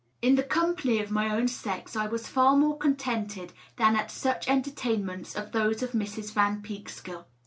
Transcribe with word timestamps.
In 0.19 0.33
the 0.33 0.41
company 0.41 0.99
of 0.99 1.11
my 1.11 1.29
own 1.29 1.47
sex 1.47 1.95
I 1.95 2.07
was 2.07 2.27
far 2.27 2.57
more 2.57 2.75
contented 2.75 3.53
than 3.77 3.95
at 3.95 4.09
such 4.09 4.47
entertainments 4.49 5.35
as 5.35 5.51
those 5.51 5.83
of 5.83 5.91
Mrs. 5.91 6.33
Van 6.33 6.63
Peekskill. 6.63 7.27